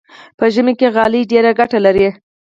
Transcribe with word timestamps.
په 0.37 0.45
ژمي 0.53 0.73
کې 0.79 0.87
غالۍ 0.95 1.21
ډېره 1.31 1.51
ګټه 1.59 1.79
لري. 1.85 2.07